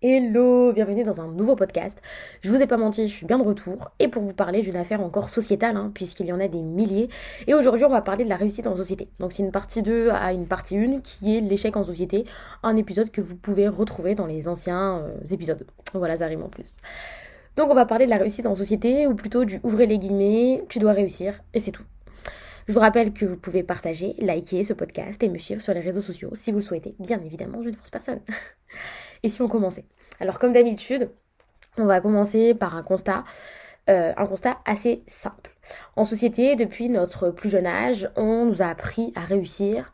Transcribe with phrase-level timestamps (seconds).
[0.00, 2.00] Hello, bienvenue dans un nouveau podcast.
[2.44, 4.76] Je vous ai pas menti, je suis bien de retour et pour vous parler d'une
[4.76, 7.08] affaire encore sociétale, hein, puisqu'il y en a des milliers.
[7.48, 9.08] Et aujourd'hui, on va parler de la réussite en société.
[9.18, 12.26] Donc, c'est une partie 2 à une partie 1 qui est l'échec en société,
[12.62, 15.66] un épisode que vous pouvez retrouver dans les anciens euh, épisodes.
[15.94, 16.76] Voilà, ça rime en plus.
[17.56, 20.62] Donc, on va parler de la réussite en société, ou plutôt du ouvrez les guillemets,
[20.68, 21.82] tu dois réussir, et c'est tout.
[22.68, 25.80] Je vous rappelle que vous pouvez partager, liker ce podcast et me suivre sur les
[25.80, 26.94] réseaux sociaux si vous le souhaitez.
[27.00, 28.20] Bien évidemment, je ne force personne.
[29.22, 29.84] Et si on commençait?
[30.20, 31.10] Alors comme d'habitude,
[31.76, 33.24] on va commencer par un constat,
[33.88, 35.54] euh, un constat assez simple.
[35.96, 39.92] En société, depuis notre plus jeune âge, on nous a appris à réussir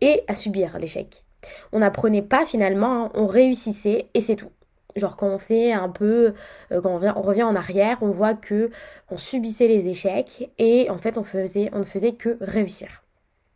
[0.00, 1.24] et à subir l'échec.
[1.72, 4.50] On n'apprenait pas finalement, hein, on réussissait et c'est tout.
[4.96, 6.32] Genre quand on fait un peu,
[6.72, 8.70] euh, quand on, revient en arrière, on voit que
[9.10, 11.24] on subissait les échecs et en fait on
[11.72, 13.02] on ne faisait que réussir.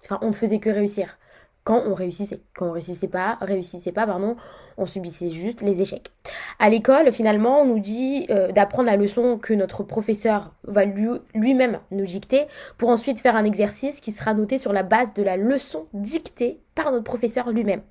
[0.05, 1.19] Enfin, on ne faisait que réussir
[1.65, 2.41] quand on réussissait.
[2.55, 4.37] Quand on réussissait pas, réussissait pas, pardon,
[4.79, 6.11] on subissait juste les échecs.
[6.59, 11.79] À l'école, finalement, on nous dit euh, d'apprendre la leçon que notre professeur va lui-même
[11.91, 12.47] nous dicter
[12.79, 16.61] pour ensuite faire un exercice qui sera noté sur la base de la leçon dictée
[16.75, 17.83] par notre professeur lui-même.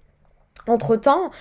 [0.68, 1.32] Entre-temps,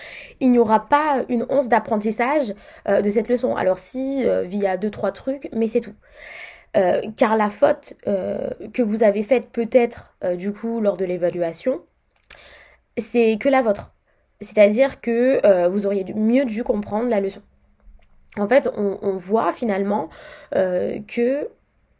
[0.40, 2.54] il n'y aura pas une once d'apprentissage
[2.88, 3.56] euh, de cette leçon.
[3.56, 5.94] Alors si, euh, via deux, trois trucs, mais c'est tout.
[7.16, 11.80] car la faute que vous avez faite peut-être du coup lors de l'évaluation,
[13.00, 13.92] c'est que la vôtre.
[14.40, 17.42] C'est-à-dire que euh, vous auriez mieux dû comprendre la leçon.
[18.36, 20.08] En fait, on, voit finalement
[20.54, 21.48] euh, que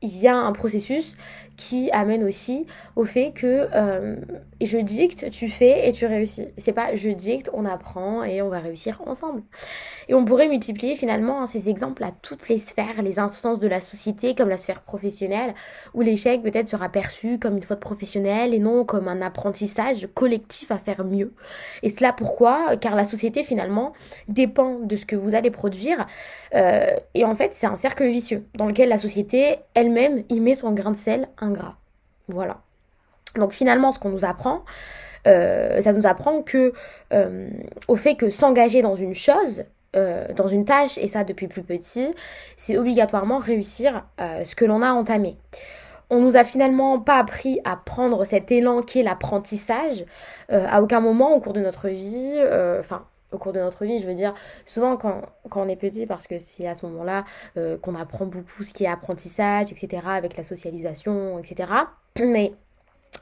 [0.03, 1.17] il y a un processus
[1.59, 4.17] qui amène aussi au fait que euh,
[4.61, 6.47] je dicte, tu fais et tu réussis.
[6.57, 9.43] C'est pas je dicte, on apprend et on va réussir ensemble.
[10.09, 13.67] Et on pourrait multiplier finalement hein, ces exemples à toutes les sphères, les instances de
[13.67, 15.53] la société, comme la sphère professionnelle,
[15.95, 20.71] où l'échec peut-être sera perçu comme une faute professionnelle et non comme un apprentissage collectif
[20.71, 21.35] à faire mieux.
[21.83, 22.77] Et cela pourquoi?
[22.77, 23.95] Car la société finalement
[24.29, 26.07] dépend de ce que vous allez produire.
[26.55, 29.57] Euh, et en fait, c'est un cercle vicieux dans lequel la société
[29.89, 31.77] elle-même y met son grain de sel ingrat.
[32.29, 32.59] Voilà.
[33.37, 34.65] Donc finalement, ce qu'on nous apprend,
[35.27, 36.73] euh, ça nous apprend que
[37.13, 37.49] euh,
[37.89, 39.65] au fait que s'engager dans une chose,
[39.97, 42.09] euh, dans une tâche, et ça depuis plus petit,
[42.57, 45.37] c'est obligatoirement réussir ce que l'on a entamé.
[46.11, 50.07] On nous a finalement pas appris à prendre cet élan qui est l'apprentissage
[50.49, 52.35] à aucun moment au cours de notre vie,
[52.81, 54.35] enfin au cours de notre vie, je veux dire,
[54.65, 55.23] souvent quand,
[55.55, 57.25] on est petit, parce que c'est à ce moment-là
[57.83, 61.73] qu'on apprend beaucoup ce qui est apprentissage, etc., avec la socialisation, etc.
[62.21, 62.53] Mais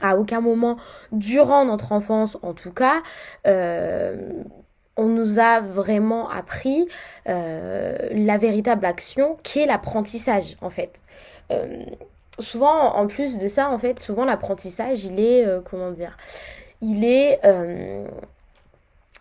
[0.01, 0.77] à aucun moment
[1.13, 3.03] durant notre enfance en tout cas
[3.47, 4.43] euh,
[4.97, 6.89] on nous a vraiment appris
[7.29, 11.03] euh, la véritable action qui est l'apprentissage en fait
[11.51, 11.85] euh,
[12.39, 16.17] souvent en plus de ça en fait souvent l'apprentissage il est comment dire
[16.83, 17.41] il est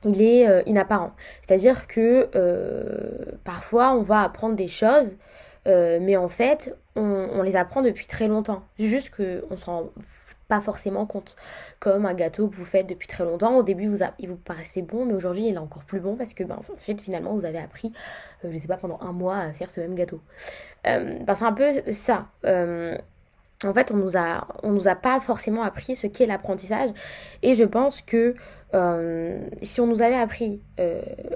[0.04, 1.14] il est inapparent
[1.48, 2.30] c'est à dire que
[3.44, 5.18] parfois on va apprendre des choses
[5.66, 9.92] mais en fait on, les apprend depuis très longtemps juste qu'on s'en
[10.48, 11.36] pas forcément compte.
[11.80, 13.56] Comme un gâteau que vous faites depuis très longtemps.
[13.58, 13.90] Au début,
[14.20, 16.78] il vous paraissait bon, mais aujourd'hui, il est encore plus bon parce que, ben, en
[16.78, 17.92] fait, finalement, vous avez appris,
[18.44, 20.22] euh, je sais pas, pendant un mois à faire ce même gâteau.
[20.88, 22.28] Euh, ben, c'est un peu ça.
[23.66, 26.90] Euh, en fait, on nous a, on nous a pas forcément appris ce qu'est l'apprentissage.
[27.42, 28.36] Et je pense que
[29.62, 30.60] si on nous avait appris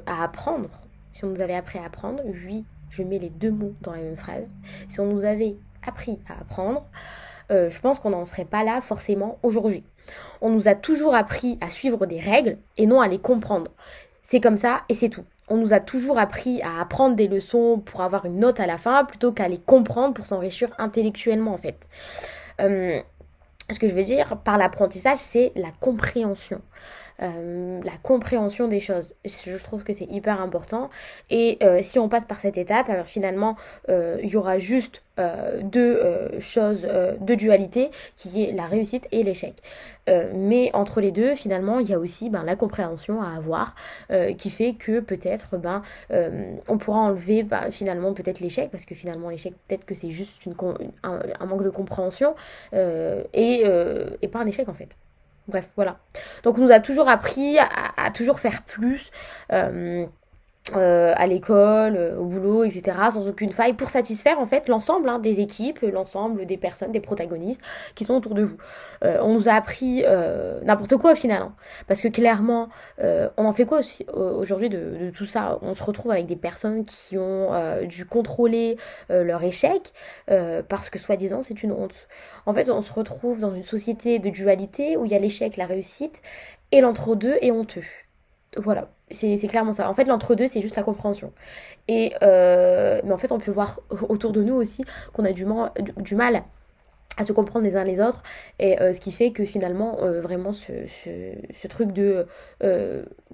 [0.06, 0.70] à apprendre,
[1.14, 4.00] si on nous avait appris à apprendre, oui, je mets les deux mots dans la
[4.00, 4.52] même phrase.
[4.88, 6.86] Si on nous avait appris à apprendre,
[7.52, 9.84] euh, je pense qu'on n'en serait pas là forcément aujourd'hui.
[10.42, 13.72] On nous a toujours appris à suivre des règles et non à les comprendre.
[14.24, 15.26] C'est comme ça et c'est tout.
[15.50, 18.78] On nous a toujours appris à apprendre des leçons pour avoir une note à la
[18.78, 21.90] fin plutôt qu'à les comprendre pour s'enrichir intellectuellement en fait.
[22.62, 23.00] Euh,
[23.72, 26.62] ce que je veux dire par l'apprentissage, c'est la compréhension.
[27.22, 29.13] Euh, la compréhension des choses.
[29.25, 30.90] Je trouve que c'est hyper important.
[31.30, 33.57] Et euh, si on passe par cette étape, alors finalement,
[33.90, 35.02] euh, il y aura juste
[35.62, 36.00] deux
[36.40, 36.88] choses,
[37.19, 39.53] deux dualités, qui est la réussite et l'échec.
[40.07, 43.75] mais entre les deux, finalement, il y a aussi ben, la compréhension à avoir,
[44.38, 45.81] qui fait que peut-être, ben,
[46.69, 50.42] on pourra enlever ben, finalement peut-être l'échec, parce que finalement l'échec, peut-être que c'est juste
[51.04, 52.33] un, manque de compréhension,
[52.72, 53.65] et
[54.31, 54.95] pas un échec en fait.
[55.50, 55.98] Bref, voilà.
[56.44, 59.12] Donc on nous a toujours appris à, toujours faire plus.
[59.51, 60.06] Euh,
[60.76, 65.10] euh, à l'école, euh, au boulot, etc., sans aucune faille, pour satisfaire en fait l'ensemble
[65.10, 67.62] hein, des équipes, l'ensemble des personnes, des protagonistes
[67.96, 68.58] qui sont autour de vous.
[69.04, 70.04] Euh, on nous a appris
[70.64, 71.56] n'importe quoi au final, hein.
[71.88, 72.70] parce que clairement,
[73.00, 73.82] on en fait quoi
[74.14, 75.58] aujourd'hui de, de, tout ça?
[75.62, 77.50] On se retrouve avec des personnes qui ont
[77.88, 78.78] dû contrôler
[79.10, 79.94] leur échec,
[80.28, 82.08] parce que soi-disant c'est une honte.
[82.46, 85.58] En fait, on se retrouve dans une société de dualité où il y a l'échec,
[85.58, 86.22] la réussite,
[86.72, 87.86] et l'entre-deux est honteux.
[88.60, 88.90] Voilà.
[89.12, 89.90] C'est clairement ça.
[89.90, 91.34] En fait, l'entre-deux, c'est juste la compréhension.
[91.88, 93.80] Et, mais en fait, on peut voir
[94.10, 96.44] autour de nous aussi qu'on a du, mal
[97.18, 98.24] à se comprendre les uns les autres.
[98.60, 102.28] Et ce qui fait que finalement, vraiment, ce, ce, truc de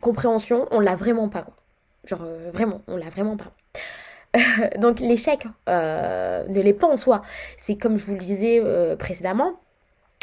[0.02, 1.48] compréhension, on l'a vraiment pas.
[2.06, 3.52] Genre, vraiment, on l'a vraiment pas.
[4.80, 7.22] Donc l'échec euh, ne l'est pas en soi.
[7.58, 9.60] C'est comme je vous le disais euh, précédemment,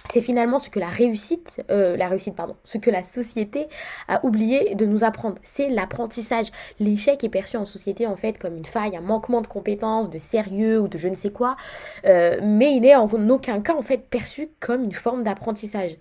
[0.06, 3.68] c'est finalement ce que la réussite, euh, la réussite pardon, ce que la société
[4.08, 5.36] a oublié de nous apprendre.
[5.42, 6.46] C'est l'apprentissage.
[6.80, 10.18] L'échec est perçu en société en fait comme une faille, un manquement de compétences, de
[10.18, 11.56] sérieux ou de je ne sais quoi,
[12.04, 15.96] mais il n'est en aucun cas en fait perçu comme une forme d'apprentissage.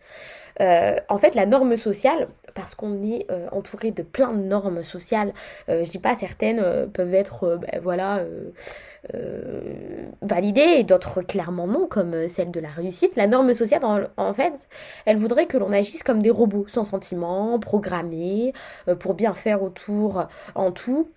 [0.59, 4.83] Euh, en fait, la norme sociale, parce qu'on est euh, entouré de plein de normes
[4.83, 5.33] sociales,
[5.69, 6.61] euh, je dis pas certaines
[6.91, 8.23] peuvent être, ben, voilà,
[10.21, 13.15] validées et d'autres clairement non, comme celle de la réussite.
[13.15, 14.53] La norme sociale, en, fait,
[15.05, 18.53] elle voudrait que l'on agisse comme des robots, sans sentiments, programmés,
[18.99, 21.09] pour bien faire autour en tout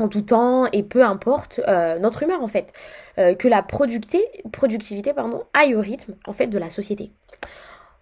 [0.00, 1.60] en tout temps et peu importe
[2.00, 2.72] notre humeur en fait
[3.16, 5.12] que la productivité
[5.54, 7.10] aille au rythme en fait de la société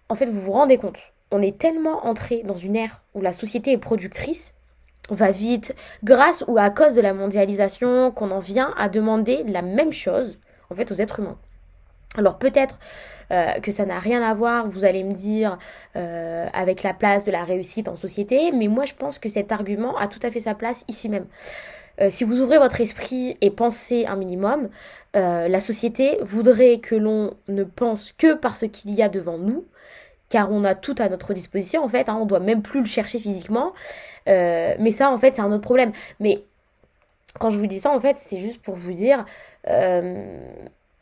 [0.09, 0.99] en fait, vous vous rendez compte,
[1.31, 4.53] on est tellement entré dans une ère où la société est productrice,
[5.09, 9.61] va vite, grâce ou à cause de la mondialisation, qu'on en vient à demander la
[9.61, 10.39] même chose,
[10.69, 11.37] en fait, aux êtres humains.
[12.17, 12.79] Alors peut-être
[13.31, 15.57] euh, que ça n'a rien à voir, vous allez me dire,
[15.95, 19.51] euh, avec la place de la réussite en société, mais moi je pense que cet
[19.51, 21.25] argument a tout à fait sa place ici même.
[21.99, 24.69] Euh, si vous ouvrez votre esprit et pensez un minimum,
[25.13, 29.65] la société voudrait que l'on ne pense que par ce qu'il y a devant nous,
[30.29, 32.85] car on a tout à notre disposition en fait, hein, on doit même plus le
[32.85, 33.73] chercher physiquement.
[34.27, 35.91] Euh, mais ça en fait c'est un autre problème.
[36.19, 36.43] Mais
[37.39, 39.25] quand je vous dis ça en fait c'est juste pour vous dire,
[39.69, 40.39] euh,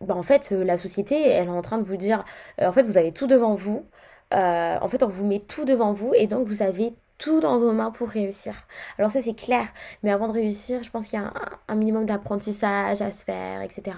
[0.01, 2.23] bah, en fait la société elle est en train de vous dire,
[2.61, 3.85] euh, en fait vous avez tout devant vous.
[4.31, 7.71] en fait on vous met tout devant vous et donc vous avez tout dans vos
[7.71, 8.53] mains pour réussir.
[8.97, 9.67] Alors ça c'est clair,
[10.03, 11.31] mais avant de réussir, je pense qu'il y a
[11.67, 13.97] un, minimum d'apprentissage à se faire, etc.,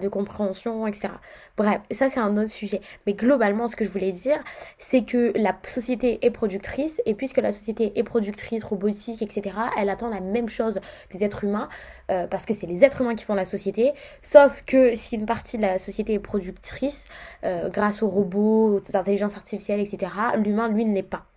[0.00, 1.08] de compréhension, etc.
[1.56, 2.80] Bref, ça c'est un autre sujet.
[3.06, 4.38] Mais globalement, ce que je voulais dire,
[4.78, 9.90] c'est que la société est productrice, et puisque la société est productrice, robotique, etc., elle
[9.90, 10.80] attend la même chose
[11.12, 11.68] des êtres humains,
[12.10, 13.92] euh, parce que c'est les êtres humains qui font la société,
[14.22, 17.06] sauf que si une partie de la société est productrice,
[17.44, 21.27] euh, grâce aux robots, aux intelligences artificielles, etc., l'humain, lui, ne l'est pas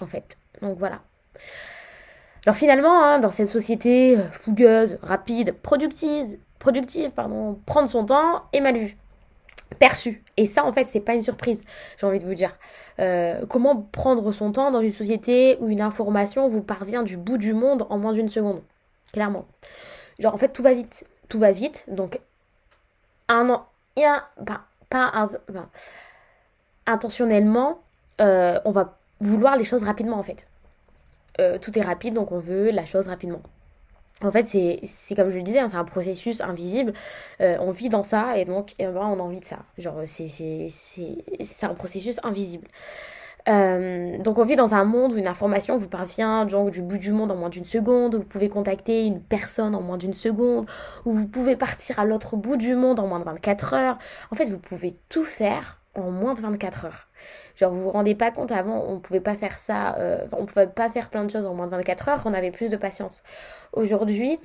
[0.00, 0.38] en fait.
[0.62, 1.00] Donc voilà.
[2.46, 8.44] Alors finalement, hein, dans cette société euh, fougueuse, rapide, productive, productive, pardon, prendre son temps
[8.52, 8.96] est mal vu,
[9.78, 10.22] perçu.
[10.36, 11.64] Et ça, en fait, c'est pas une surprise,
[11.98, 12.56] j'ai envie de vous dire.
[12.98, 17.38] Euh, comment prendre son temps dans une société où une information vous parvient du bout
[17.38, 18.62] du monde en moins d'une seconde?
[19.12, 19.46] Clairement.
[20.18, 21.06] Genre, en fait, tout va vite.
[21.28, 21.84] Tout va vite.
[21.88, 22.20] Donc,
[23.28, 23.66] un an,
[23.96, 24.24] y a,
[24.88, 25.28] pas, un,
[26.86, 27.80] intentionnellement,
[28.20, 30.46] euh, on va vouloir les choses rapidement en fait.
[31.40, 33.42] Euh, tout est rapide donc on veut la chose rapidement.
[34.22, 36.94] En fait, c'est comme je le disais, hein, c'est un processus invisible.
[37.42, 39.58] Euh, on vit dans ça et donc eh ben, on a envie de ça.
[39.76, 40.70] Genre, c'est
[41.62, 42.66] un processus invisible.
[43.48, 47.12] Euh, donc on vit dans un monde où une information vous parvient du bout du
[47.12, 50.66] monde en moins d'une seconde, où vous pouvez contacter une personne en moins d'une seconde,
[51.04, 53.98] où vous pouvez partir à l'autre bout du monde en moins de 24 heures.
[54.30, 57.05] En fait, vous pouvez tout faire en moins de 24 heures.
[57.56, 60.66] Genre, vous vous rendez pas compte, avant, on pouvait pas faire ça, euh, on pouvait
[60.66, 63.22] pas faire plein de choses en moins de 24 heures, on avait plus de patience.
[63.72, 64.38] Aujourd'hui,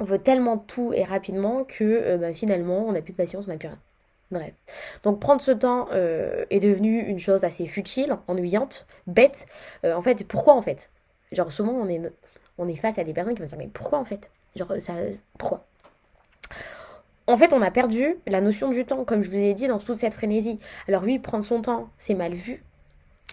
[0.00, 3.46] on veut tellement tout et rapidement que euh, bah, finalement, on n'a plus de patience,
[3.46, 3.78] on n'a plus rien.
[4.30, 4.52] Bref.
[5.04, 9.46] Donc prendre ce temps euh, est devenu une chose assez futile, ennuyante, bête.
[9.84, 10.90] en fait, pourquoi en fait?
[11.30, 12.02] Genre souvent on est,
[12.58, 14.30] on est face à des personnes qui vont dire mais pourquoi en fait?
[14.56, 14.94] Genre ça,
[15.38, 15.66] pourquoi?
[17.26, 19.78] En fait, on a perdu la notion du temps, comme je vous ai dit, dans
[19.78, 20.58] toute cette frénésie.
[20.88, 22.62] Alors oui, prendre son temps, c'est mal vu,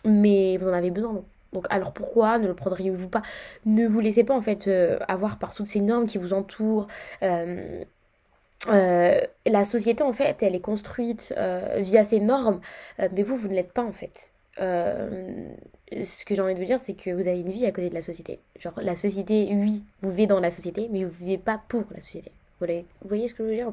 [0.05, 1.23] mais vous en avez besoin,
[1.53, 3.21] Donc alors pourquoi ne le prendriez-vous pas?
[3.65, 6.87] Ne vous laissez pas en fait euh, avoir par toutes ces normes qui vous entourent.
[7.21, 7.83] Euh,
[8.69, 11.33] euh, la société en fait, elle est construite
[11.77, 12.61] via ces normes,
[12.99, 14.31] mais vous, vous ne l'êtes pas en fait.
[14.57, 17.89] ce que j'ai envie de vous dire, c'est que vous avez une vie à côté
[17.89, 18.39] de la société.
[18.59, 21.83] Genre la société, oui, vous vivez dans la société, mais vous ne vivez pas pour
[21.91, 22.31] la société.
[22.59, 22.67] Vous,
[23.07, 23.71] voyez ce que je veux dire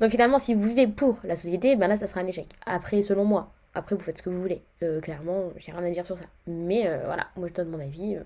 [0.00, 2.46] Donc finalement, si vous vivez pour la société, ben là, ça sera un échec.
[2.64, 4.62] Après, selon moi, après, vous faites ce que vous voulez.
[4.82, 6.24] Euh, clairement, j'ai rien à dire sur ça.
[6.46, 8.16] Mais euh, voilà, moi, je donne mon avis.
[8.16, 8.22] Euh,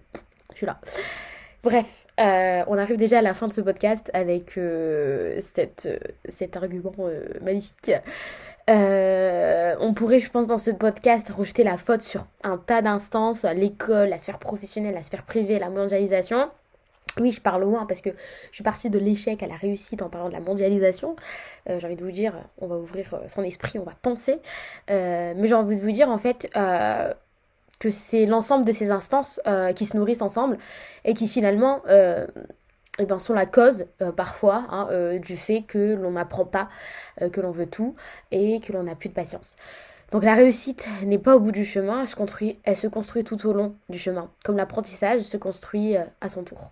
[0.52, 0.80] je suis là.
[1.62, 4.58] Bref, on arrive déjà à la fin de ce podcast avec
[5.42, 5.88] cette,
[6.26, 6.94] cet argument
[7.42, 7.92] magnifique.
[8.66, 14.08] on pourrait, je pense, dans ce podcast, rejeter la faute sur un tas d'instances, l'école,
[14.08, 16.48] la sphère professionnelle, la sphère privée, la mondialisation.
[17.18, 20.08] Oui, je parle loin parce que je suis partie de l'échec à la réussite en
[20.08, 21.16] parlant de la mondialisation.
[21.68, 24.38] Euh, j'ai envie de vous dire, on va ouvrir euh, son esprit, on va penser.
[24.90, 26.48] Euh, mais j'ai envie de vous dire, en fait,
[27.78, 29.40] que c'est l'ensemble de ces instances
[29.74, 30.58] qui se nourrissent ensemble
[31.04, 33.86] et qui finalement eh ben, sont la cause
[34.16, 36.68] parfois hein, du fait que l'on n'apprend pas,
[37.32, 37.94] que l'on veut tout
[38.32, 39.56] et que l'on n'a plus de patience.
[40.12, 43.24] Donc la réussite n'est pas au bout du chemin, elle se construit, elle se construit
[43.24, 46.70] tout au long du chemin, comme l'apprentissage se construit à son tour.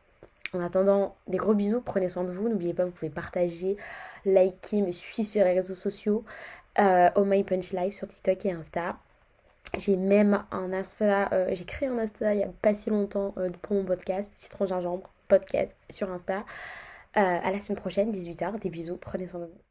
[0.55, 2.49] En attendant, des gros bisous, prenez soin de vous.
[2.49, 3.77] N'oubliez pas, vous pouvez partager,
[4.25, 6.25] liker, me suivre sur les réseaux sociaux.
[6.79, 8.97] Euh, oh My Punch Live sur TikTok et Insta.
[9.77, 13.35] J'ai même un Insta, euh, j'ai créé un Insta il n'y a pas si longtemps
[13.37, 16.45] euh, pour mon podcast, Citron Gingembre, podcast sur Insta.
[17.15, 18.61] à la semaine prochaine, 18h.
[18.61, 19.68] Des bisous, prenez soin de vous.